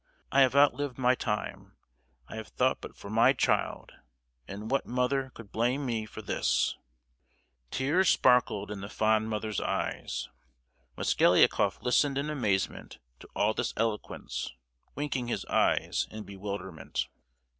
I 0.31 0.41
have 0.41 0.55
outlived 0.55 0.97
my 0.97 1.13
time; 1.13 1.73
I 2.27 2.35
have 2.37 2.47
thought 2.47 2.81
but 2.81 2.95
for 2.97 3.11
my 3.11 3.33
child, 3.33 3.91
and 4.47 4.71
what 4.71 4.87
mother 4.87 5.29
could 5.35 5.51
blame 5.51 5.85
me 5.85 6.07
for 6.07 6.23
this?" 6.23 6.75
Tears 7.69 8.09
sparkled 8.09 8.71
in 8.71 8.81
the 8.81 8.89
fond 8.89 9.29
mother's 9.29 9.61
eyes. 9.61 10.27
Mosgliakoff 10.97 11.83
listened 11.83 12.17
in 12.17 12.31
amazement 12.31 12.97
to 13.19 13.27
all 13.35 13.53
this 13.53 13.75
eloquence, 13.77 14.49
winking 14.95 15.27
his 15.27 15.45
eyes 15.45 16.07
in 16.09 16.23
bewilderment. 16.23 17.07